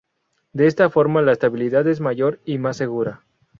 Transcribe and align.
De 0.51 0.65
esta 0.65 0.89
forma 0.89 1.21
la 1.21 1.31
estabilidad 1.33 1.85
es 1.85 1.99
mayor 2.01 2.39
y 2.43 2.57
más 2.57 2.75
segura. 2.77 3.21